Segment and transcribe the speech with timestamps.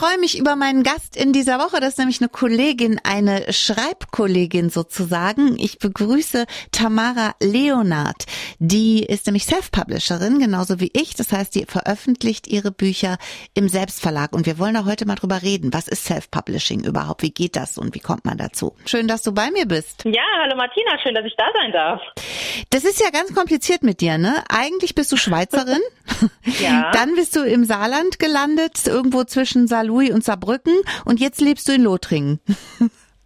[0.00, 1.78] freue mich über meinen Gast in dieser Woche.
[1.78, 5.58] Das ist nämlich eine Kollegin, eine Schreibkollegin sozusagen.
[5.58, 8.24] Ich begrüße Tamara Leonard.
[8.58, 11.16] Die ist nämlich Self-Publisherin, genauso wie ich.
[11.16, 13.18] Das heißt, die veröffentlicht ihre Bücher
[13.52, 14.32] im Selbstverlag.
[14.32, 15.74] Und wir wollen da heute mal drüber reden.
[15.74, 17.20] Was ist Self-Publishing überhaupt?
[17.20, 18.74] Wie geht das und wie kommt man dazu?
[18.86, 20.06] Schön, dass du bei mir bist.
[20.06, 22.00] Ja, hallo Martina, schön, dass ich da sein darf.
[22.70, 24.44] Das ist ja ganz kompliziert mit dir, ne?
[24.48, 25.80] Eigentlich bist du Schweizerin.
[26.58, 26.90] Ja.
[26.92, 31.72] Dann bist du im Saarland gelandet, irgendwo zwischen Saarlouis und Saarbrücken und jetzt lebst du
[31.72, 32.40] in Lothringen.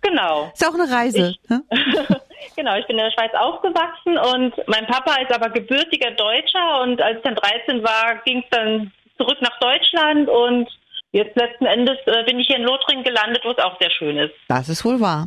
[0.01, 0.51] Genau.
[0.55, 1.31] Ist auch eine Reise.
[1.43, 1.63] Ich- ne?
[2.57, 7.01] genau, ich bin in der Schweiz aufgewachsen und mein Papa ist aber gebürtiger Deutscher und
[7.01, 10.69] als ich dann 13 war, ging es dann zurück nach Deutschland und
[11.13, 14.19] jetzt letzten Endes äh, bin ich hier in Lothringen gelandet, wo es auch sehr schön
[14.19, 14.35] ist.
[14.49, 15.27] Das ist wohl wahr.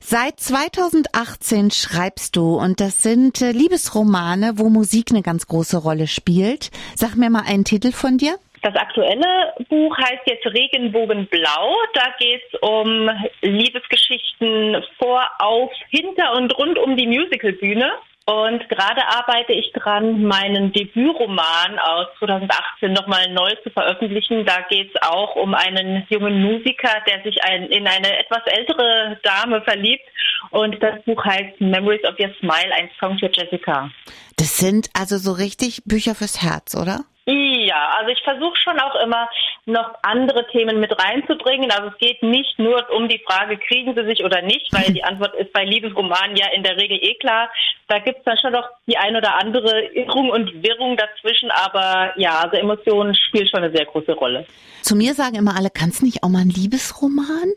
[0.00, 6.06] Seit 2018 schreibst du und das sind äh, Liebesromane, wo Musik eine ganz große Rolle
[6.06, 6.70] spielt.
[6.94, 8.36] Sag mir mal einen Titel von dir.
[8.62, 11.74] Das aktuelle Buch heißt jetzt Regenbogenblau.
[11.94, 13.08] Da geht es um
[13.42, 17.90] Liebesgeschichten vor, auf, hinter und rund um die Musicalbühne.
[18.28, 24.44] Und gerade arbeite ich dran, meinen Debütroman aus 2018 nochmal neu zu veröffentlichen.
[24.44, 29.18] Da geht es auch um einen jungen Musiker, der sich ein, in eine etwas ältere
[29.22, 30.04] Dame verliebt.
[30.50, 33.90] Und das Buch heißt Memories of Your Smile, ein Song für Jessica.
[34.36, 37.04] Das sind also so richtig Bücher fürs Herz, oder?
[37.30, 39.28] Ja, also ich versuche schon auch immer
[39.66, 41.70] noch andere Themen mit reinzubringen.
[41.70, 45.04] Also es geht nicht nur um die Frage, kriegen sie sich oder nicht, weil die
[45.08, 47.50] Antwort ist bei Liebesromanen ja in der Regel eh klar.
[47.86, 52.40] Da gibt's dann schon noch die ein oder andere Irrung und Wirrung dazwischen, aber ja,
[52.40, 54.46] also Emotionen spielen schon eine sehr große Rolle.
[54.80, 57.52] Zu mir sagen immer alle, kannst nicht auch mal einen Liebesroman?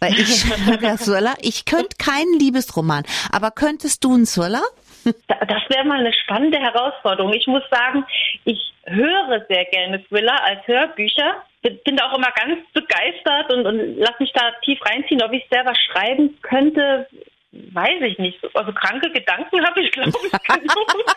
[0.00, 0.42] Weil ich
[1.04, 1.34] Thriller.
[1.40, 3.04] Ich könnte keinen Liebesroman.
[3.30, 4.64] Aber könntest du einen Thriller?
[5.28, 7.32] Da- Das wäre mal eine spannende Herausforderung.
[7.32, 8.04] Ich muss sagen,
[8.44, 11.42] ich höre sehr gerne Thriller als Hörbücher.
[11.62, 15.22] Bin da auch immer ganz begeistert und, und lass mich da tief reinziehen.
[15.22, 17.06] Ob ich selber schreiben könnte,
[17.52, 18.38] weiß ich nicht.
[18.54, 21.04] Also kranke Gedanken habe ich, glaube ich, genug.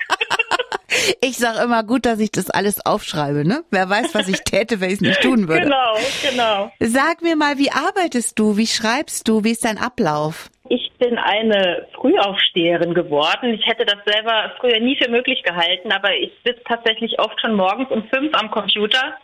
[1.21, 3.63] Ich sag immer gut, dass ich das alles aufschreibe, ne?
[3.69, 5.61] Wer weiß, was ich täte, wenn ich es nicht tun würde.
[5.63, 5.97] genau,
[6.29, 6.71] genau.
[6.79, 8.55] Sag mir mal, wie arbeitest du?
[8.57, 9.43] Wie schreibst du?
[9.43, 10.49] Wie ist dein Ablauf?
[10.97, 13.53] Bin eine Frühaufsteherin geworden.
[13.53, 17.55] Ich hätte das selber früher nie für möglich gehalten, aber ich sitze tatsächlich oft schon
[17.55, 19.17] morgens um fünf am Computer,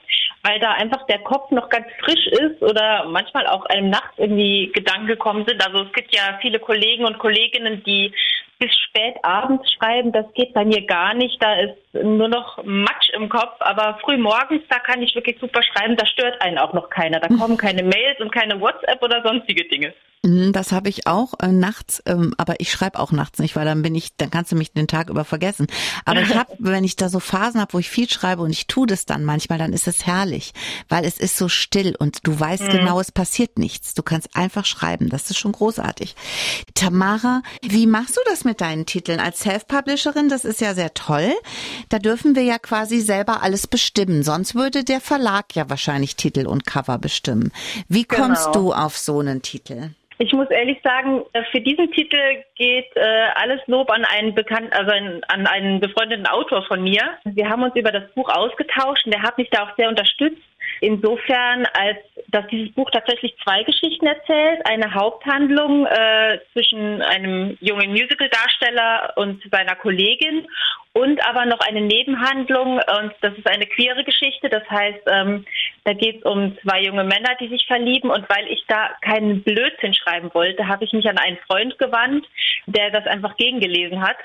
[0.43, 4.71] weil da einfach der Kopf noch ganz frisch ist oder manchmal auch einem nachts irgendwie
[4.73, 5.65] Gedanken gekommen sind.
[5.65, 8.13] Also es gibt ja viele Kollegen und Kolleginnen, die
[8.61, 10.11] bis spät abends schreiben.
[10.11, 11.41] Das geht bei mir gar nicht.
[11.41, 13.55] Da ist nur noch Matsch im Kopf.
[13.59, 15.97] Aber früh morgens, da kann ich wirklich super schreiben.
[15.97, 17.19] Da stört einen auch noch keiner.
[17.19, 19.93] Da kommen keine Mails und keine WhatsApp oder sonstige Dinge.
[20.23, 23.65] Mm, Das habe ich auch äh, nachts, ähm, aber ich schreibe auch nachts nicht, weil
[23.65, 25.65] dann bin ich, dann kannst du mich den Tag über vergessen.
[26.05, 28.67] Aber ich habe, wenn ich da so Phasen habe, wo ich viel schreibe und ich
[28.67, 30.53] tue das dann manchmal, dann ist es herrlich,
[30.89, 33.95] weil es ist so still und du weißt genau, es passiert nichts.
[33.95, 35.09] Du kannst einfach schreiben.
[35.09, 36.15] Das ist schon großartig.
[36.75, 40.27] Tamara, wie machst du das mit deinen Titeln als Self-Publisherin?
[40.29, 41.31] Das ist ja sehr toll.
[41.89, 44.23] Da dürfen wir ja quasi selber alles bestimmen.
[44.23, 47.51] Sonst würde der Verlag ja wahrscheinlich Titel und Cover bestimmen.
[47.87, 48.67] Wie kommst Genau.
[48.67, 49.91] du auf so einen Titel?
[50.17, 52.17] Ich muss ehrlich sagen, äh, für diesen Titel
[52.55, 53.01] geht äh,
[53.35, 57.01] alles Lob an einen bekannten, also ein, an einen befreundeten Autor von mir.
[57.23, 60.41] Wir haben uns über das Buch ausgetauscht und der hat mich da auch sehr unterstützt.
[60.79, 61.97] Insofern, als
[62.31, 64.65] dass dieses Buch tatsächlich zwei Geschichten erzählt.
[64.65, 70.47] Eine Haupthandlung äh, zwischen einem jungen Musical-Darsteller und seiner Kollegin
[70.93, 74.49] und aber noch eine Nebenhandlung und das ist eine queere Geschichte.
[74.49, 75.45] Das heißt, ähm,
[75.83, 79.43] da geht es um zwei junge Männer, die sich verlieben und weil ich da keinen
[79.43, 82.25] Blödsinn schreiben wollte, habe ich mich an einen Freund gewandt,
[82.65, 84.17] der das einfach gegengelesen hat.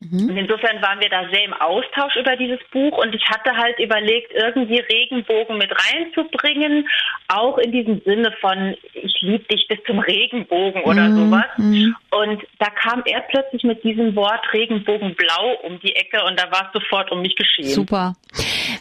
[0.00, 3.80] Und insofern waren wir da sehr im Austausch über dieses Buch und ich hatte halt
[3.80, 6.88] überlegt, irgendwie Regenbogen mit reinzubringen,
[7.26, 11.46] auch in diesem Sinne von ich liebe dich bis zum Regenbogen oder sowas.
[11.58, 16.70] Und da kam er plötzlich mit diesem Wort Regenbogenblau um die Ecke und da war
[16.72, 17.68] es sofort um mich geschehen.
[17.68, 18.14] Super.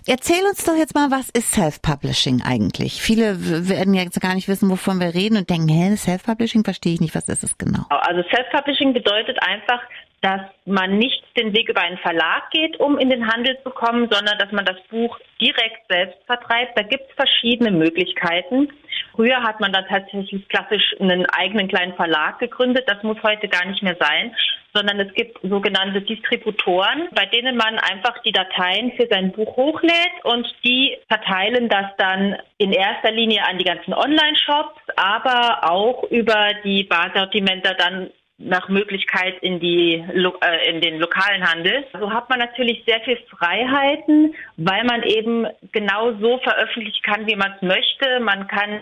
[0.06, 3.02] Erzähl uns doch jetzt mal, was ist Self-Publishing eigentlich?
[3.02, 7.02] Viele werden jetzt gar nicht wissen, wovon wir reden und denken, hä, Self-Publishing verstehe ich
[7.02, 7.86] nicht, was ist es genau?
[7.90, 9.82] Also Self-Publishing bedeutet einfach,
[10.22, 14.10] dass man nicht den Weg über einen Verlag geht, um in den Handel zu kommen,
[14.10, 16.78] sondern dass man das Buch direkt selbst vertreibt.
[16.78, 18.70] Da gibt es verschiedene Möglichkeiten.
[19.16, 22.86] Früher hat man dann tatsächlich klassisch einen eigenen kleinen Verlag gegründet.
[22.88, 24.36] Das muss heute gar nicht mehr sein,
[24.74, 30.24] sondern es gibt sogenannte Distributoren, bei denen man einfach die Dateien für sein Buch hochlädt
[30.24, 36.54] und die verteilen das dann in erster Linie an die ganzen Online-Shops, aber auch über
[36.64, 41.86] die Barsortimenter dann nach Möglichkeit in die äh, in den lokalen Handel.
[42.00, 47.36] So hat man natürlich sehr viel Freiheiten, weil man eben genau so veröffentlichen kann, wie
[47.36, 48.20] man es möchte.
[48.20, 48.80] Man kann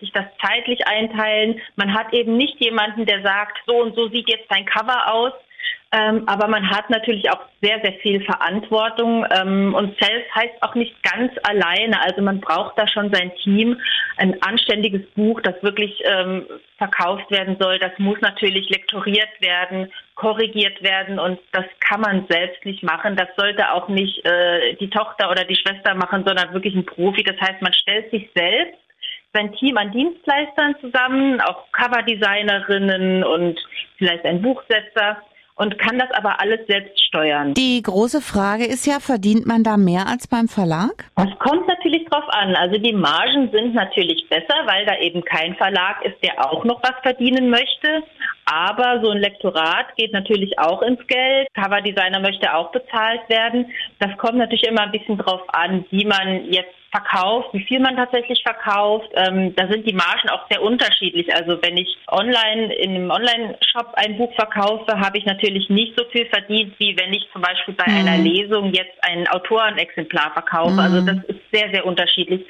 [0.00, 1.60] sich das zeitlich einteilen.
[1.76, 5.32] Man hat eben nicht jemanden, der sagt, so und so sieht jetzt dein Cover aus,
[5.90, 9.24] ähm, aber man hat natürlich auch sehr, sehr viel Verantwortung.
[9.30, 11.98] Ähm, und Self heißt auch nicht ganz alleine.
[12.02, 13.80] Also man braucht da schon sein Team.
[14.18, 16.44] Ein anständiges Buch, das wirklich ähm,
[16.76, 21.18] verkauft werden soll, das muss natürlich lektoriert werden, korrigiert werden.
[21.18, 23.16] Und das kann man selbst nicht machen.
[23.16, 27.22] Das sollte auch nicht äh, die Tochter oder die Schwester machen, sondern wirklich ein Profi.
[27.22, 28.78] Das heißt, man stellt sich selbst
[29.32, 33.58] sein Team an Dienstleistern zusammen, auch Coverdesignerinnen und
[33.98, 35.22] vielleicht ein Buchsetzer
[35.58, 37.54] und kann das aber alles selbst steuern.
[37.54, 41.04] Die große Frage ist ja, verdient man da mehr als beim Verlag?
[41.16, 42.54] Das kommt natürlich drauf an.
[42.54, 46.80] Also die Margen sind natürlich besser, weil da eben kein Verlag ist, der auch noch
[46.82, 48.02] was verdienen möchte.
[48.50, 51.48] Aber so ein Lektorat geht natürlich auch ins Geld.
[51.54, 53.70] Coverdesigner möchte auch bezahlt werden.
[53.98, 57.96] Das kommt natürlich immer ein bisschen drauf an, wie man jetzt verkauft, wie viel man
[57.96, 59.10] tatsächlich verkauft.
[59.14, 61.34] Ähm, da sind die Margen auch sehr unterschiedlich.
[61.34, 66.06] Also wenn ich online in einem Online-Shop ein Buch verkaufe, habe ich natürlich nicht so
[66.06, 67.98] viel verdient, wie wenn ich zum Beispiel bei mhm.
[67.98, 70.80] einer Lesung jetzt ein Autorenexemplar verkaufe.
[70.80, 71.08] Also mhm.
[71.08, 72.46] Also das ist sehr, sehr unterschiedlich.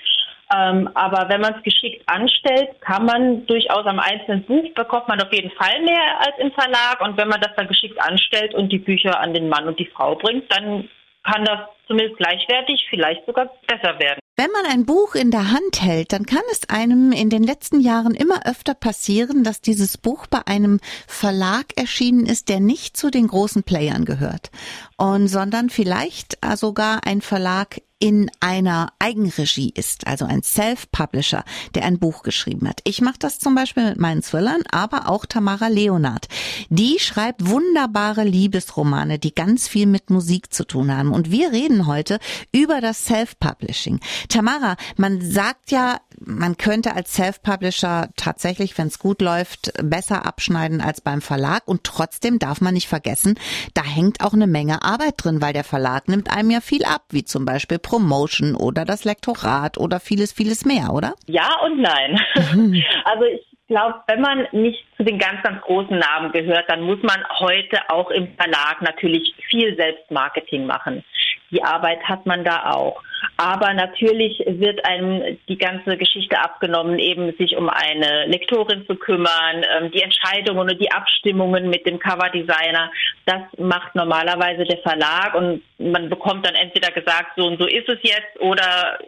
[0.54, 5.20] Ähm, aber wenn man es geschickt anstellt, kann man durchaus am einzelnen Buch bekommt man
[5.20, 7.00] auf jeden Fall mehr als im Verlag.
[7.02, 9.90] Und wenn man das dann geschickt anstellt und die Bücher an den Mann und die
[9.94, 10.88] Frau bringt, dann
[11.24, 14.20] kann das zumindest gleichwertig, vielleicht sogar besser werden.
[14.36, 17.80] Wenn man ein Buch in der Hand hält, dann kann es einem in den letzten
[17.80, 20.78] Jahren immer öfter passieren, dass dieses Buch bei einem
[21.08, 24.50] Verlag erschienen ist, der nicht zu den großen Playern gehört,
[24.96, 31.98] und sondern vielleicht sogar ein Verlag in einer Eigenregie ist, also ein Self-Publisher, der ein
[31.98, 32.80] Buch geschrieben hat.
[32.84, 36.28] Ich mache das zum Beispiel mit meinen Thrillern, aber auch Tamara Leonard.
[36.68, 41.12] Die schreibt wunderbare Liebesromane, die ganz viel mit Musik zu tun haben.
[41.12, 42.18] Und wir reden heute
[42.52, 44.00] über das Self-Publishing.
[44.28, 50.80] Tamara, man sagt ja, man könnte als Self-Publisher tatsächlich, wenn es gut läuft, besser abschneiden
[50.80, 51.66] als beim Verlag.
[51.66, 53.38] Und trotzdem darf man nicht vergessen,
[53.74, 57.02] da hängt auch eine Menge Arbeit drin, weil der Verlag nimmt einem ja viel ab,
[57.10, 61.14] wie zum Beispiel Promotion oder das Lektorat oder vieles, vieles mehr, oder?
[61.26, 62.20] Ja und nein.
[63.04, 67.02] also ich glaube, wenn man nicht zu den ganz, ganz großen Namen gehört, dann muss
[67.02, 71.04] man heute auch im Verlag natürlich viel Selbstmarketing machen.
[71.50, 73.02] Die Arbeit hat man da auch.
[73.36, 79.64] Aber natürlich wird einem die ganze Geschichte abgenommen, eben sich um eine Lektorin zu kümmern,
[79.78, 82.90] ähm, die Entscheidungen und die Abstimmungen mit dem Coverdesigner.
[83.26, 87.88] Das macht normalerweise der Verlag und man bekommt dann entweder gesagt, so und so ist
[87.88, 88.98] es jetzt oder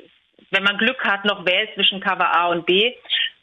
[0.50, 2.92] wenn man Glück hat, noch wählt zwischen Cover A und B.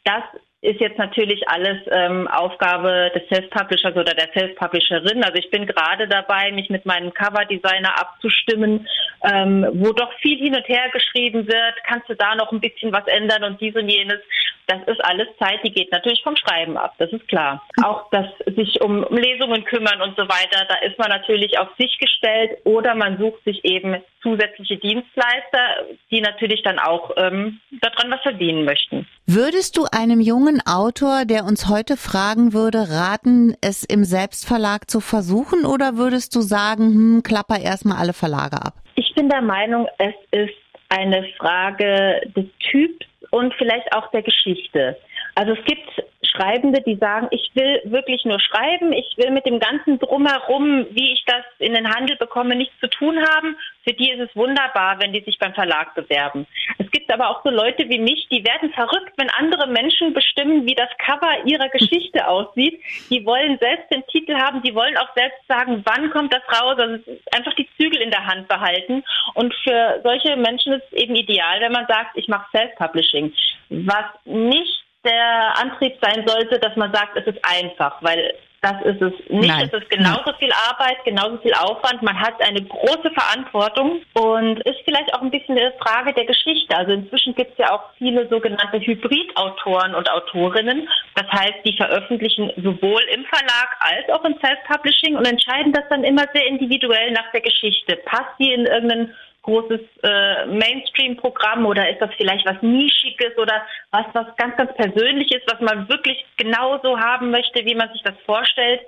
[0.04, 0.22] Das
[0.60, 5.22] ist jetzt natürlich alles ähm, Aufgabe des Self-Publishers oder der Self-Publisherin.
[5.22, 8.88] Also ich bin gerade dabei, mich mit meinem Cover-Designer abzustimmen,
[9.22, 11.74] ähm, wo doch viel hin und her geschrieben wird.
[11.86, 14.18] Kannst du da noch ein bisschen was ändern und dies und jenes?
[14.66, 17.62] Das ist alles Zeit, die geht natürlich vom Schreiben ab, das ist klar.
[17.82, 21.98] Auch das sich um Lesungen kümmern und so weiter, da ist man natürlich auf sich
[21.98, 28.20] gestellt oder man sucht sich eben zusätzliche Dienstleister, die natürlich dann auch ähm, daran was
[28.22, 29.06] verdienen möchten.
[29.26, 35.00] Würdest du einem jungen Autor, der uns heute fragen würde, raten, es im Selbstverlag zu
[35.00, 38.74] versuchen oder würdest du sagen, hm, klapper erstmal alle Verlage ab?
[38.94, 40.54] Ich bin der Meinung, es ist
[40.88, 44.96] eine Frage des Typs und vielleicht auch der Geschichte.
[45.34, 45.88] Also es gibt
[46.38, 51.12] Schreibende, die sagen, ich will wirklich nur schreiben, ich will mit dem ganzen Drumherum, wie
[51.12, 53.56] ich das in den Handel bekomme, nichts zu tun haben.
[53.84, 56.46] Für die ist es wunderbar, wenn die sich beim Verlag bewerben.
[56.78, 60.66] Es gibt aber auch so Leute wie mich, die werden verrückt, wenn andere Menschen bestimmen,
[60.66, 62.80] wie das Cover ihrer Geschichte aussieht.
[63.10, 66.76] Die wollen selbst den Titel haben, die wollen auch selbst sagen, wann kommt das raus.
[66.78, 67.02] Also
[67.34, 69.02] einfach die Zügel in der Hand behalten.
[69.34, 73.32] Und für solche Menschen ist es eben ideal, wenn man sagt, ich mache Self-Publishing.
[73.70, 74.77] Was nicht
[75.08, 79.48] der Antrieb sein sollte, dass man sagt, es ist einfach, weil das ist es nicht.
[79.48, 79.70] Nein.
[79.72, 82.02] Es ist genauso viel Arbeit, genauso viel Aufwand.
[82.02, 86.76] Man hat eine große Verantwortung und ist vielleicht auch ein bisschen eine Frage der Geschichte.
[86.76, 90.88] Also inzwischen gibt es ja auch viele sogenannte Hybridautoren und Autorinnen.
[91.14, 96.02] Das heißt, die veröffentlichen sowohl im Verlag als auch im Self-Publishing und entscheiden das dann
[96.02, 97.96] immer sehr individuell nach der Geschichte.
[98.06, 104.06] Passt die in irgendeinen großes äh, Mainstream-Programm oder ist das vielleicht was Nischiges oder was,
[104.12, 108.80] was ganz, ganz Persönliches, was man wirklich genauso haben möchte, wie man sich das vorstellt?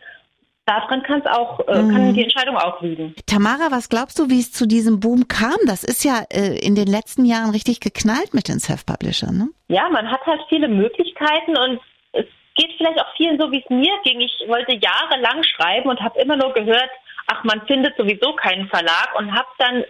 [0.66, 2.14] Daran kann es auch, äh, kann mhm.
[2.14, 3.14] die Entscheidung auch liegen.
[3.26, 5.57] Tamara, was glaubst du, wie es zu diesem Boom kam?
[5.66, 9.49] Das ist ja äh, in den letzten Jahren richtig geknallt mit den Self-Publishern, ne?
[9.69, 11.80] Ja, man hat halt viele Möglichkeiten und
[12.12, 14.21] es geht vielleicht auch vielen so, wie es mir ging.
[14.21, 16.90] Ich wollte jahrelang schreiben und habe immer nur gehört,
[17.26, 19.85] ach, man findet sowieso keinen Verlag und habe dann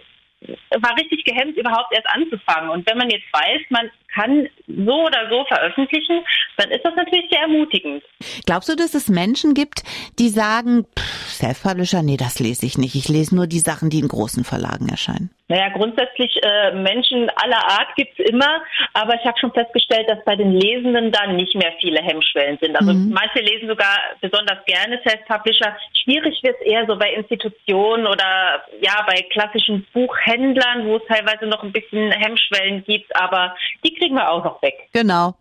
[0.79, 2.69] war richtig gehemmt, überhaupt erst anzufangen.
[2.69, 6.21] Und wenn man jetzt weiß, man kann so oder so veröffentlichen,
[6.57, 8.03] dann ist das natürlich sehr ermutigend.
[8.45, 9.83] Glaubst du, dass es Menschen gibt,
[10.19, 10.85] die sagen,
[11.27, 12.95] Self-Publisher, nee, das lese ich nicht.
[12.95, 15.29] Ich lese nur die Sachen, die in großen Verlagen erscheinen.
[15.51, 18.61] Naja, grundsätzlich äh, Menschen aller Art gibt's immer,
[18.93, 22.73] aber ich habe schon festgestellt, dass bei den Lesenden dann nicht mehr viele Hemmschwellen sind.
[22.77, 23.11] Also mhm.
[23.11, 25.75] manche lesen sogar besonders gerne Self-Publisher.
[26.05, 31.63] Schwierig wird's eher so bei Institutionen oder ja bei klassischen Buchhändlern, wo es teilweise noch
[31.63, 33.53] ein bisschen Hemmschwellen gibt, aber
[33.83, 34.75] die kriegen wir auch noch weg.
[34.93, 35.35] Genau.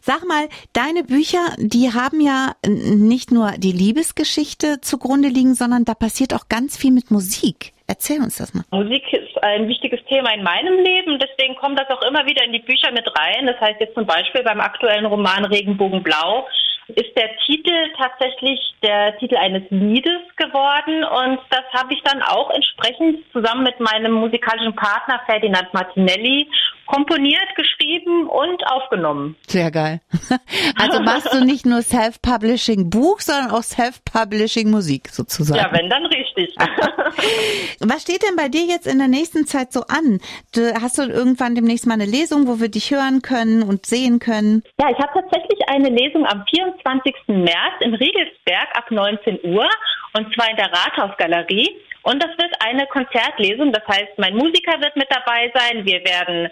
[0.00, 5.94] Sag mal, deine Bücher, die haben ja nicht nur die Liebesgeschichte zugrunde liegen, sondern da
[5.94, 7.72] passiert auch ganz viel mit Musik.
[7.92, 8.64] Erzähl uns das mal.
[8.70, 12.54] Musik ist ein wichtiges Thema in meinem Leben, deswegen kommt das auch immer wieder in
[12.54, 13.46] die Bücher mit rein.
[13.46, 16.48] Das heißt jetzt zum Beispiel beim aktuellen Roman Regenbogenblau
[16.88, 22.50] ist der Titel tatsächlich der Titel eines Liedes geworden und das habe ich dann auch
[22.50, 26.48] entsprechend zusammen mit meinem musikalischen Partner Ferdinand Martinelli
[26.86, 29.36] komponiert, geschrieben und aufgenommen.
[29.46, 30.00] Sehr geil.
[30.76, 35.60] Also machst du nicht nur Self-Publishing Buch, sondern auch Self-Publishing Musik sozusagen.
[35.60, 36.54] Ja, wenn dann richtig.
[37.80, 40.18] Was steht denn bei dir jetzt in der nächsten Zeit so an?
[40.54, 44.18] Du, hast du irgendwann demnächst mal eine Lesung, wo wir dich hören können und sehen
[44.18, 44.62] können?
[44.80, 47.14] Ja, ich habe tatsächlich eine Lesung am 24.
[47.28, 49.68] März in Riegelsberg ab 19 Uhr
[50.14, 51.68] und zwar in der Rathausgalerie.
[52.02, 55.84] Und das wird eine Konzertlesung, das heißt, mein Musiker wird mit dabei sein.
[55.86, 56.50] Wir werden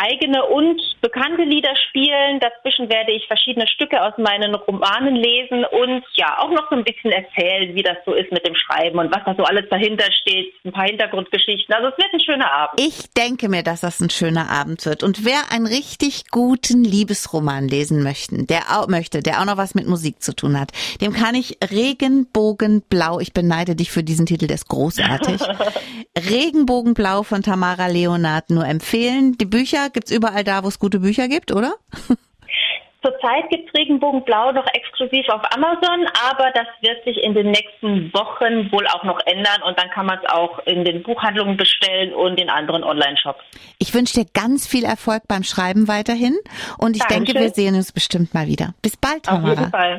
[0.00, 2.40] eigene und bekannte Lieder spielen.
[2.40, 6.84] Dazwischen werde ich verschiedene Stücke aus meinen Romanen lesen und ja, auch noch so ein
[6.84, 10.10] bisschen erzählen, wie das so ist mit dem Schreiben und was da so alles dahinter
[10.22, 10.54] steht.
[10.64, 11.74] Ein paar Hintergrundgeschichten.
[11.74, 12.80] Also es wird ein schöner Abend.
[12.80, 15.02] Ich denke mir, dass das ein schöner Abend wird.
[15.02, 19.74] Und wer einen richtig guten Liebesroman lesen möchte, der auch möchte, der auch noch was
[19.74, 24.46] mit Musik zu tun hat, dem kann ich Regenbogenblau, ich beneide dich für diesen Titel,
[24.46, 25.40] der ist großartig.
[26.18, 29.36] Regenbogenblau von Tamara Leonard nur empfehlen.
[29.38, 31.74] Die Bücher gibt's überall da, wo es gute Bücher gibt, oder?
[33.02, 38.12] Zurzeit gibt es Regenbogenblau noch exklusiv auf Amazon, aber das wird sich in den nächsten
[38.12, 42.12] Wochen wohl auch noch ändern und dann kann man es auch in den Buchhandlungen bestellen
[42.12, 43.40] und in anderen Online-Shops.
[43.78, 46.36] Ich wünsche dir ganz viel Erfolg beim Schreiben weiterhin
[46.76, 47.24] und ich Dankeschön.
[47.24, 48.74] denke, wir sehen uns bestimmt mal wieder.
[48.82, 49.52] Bis bald, Tamara.
[49.52, 49.98] Auf jeden Fall.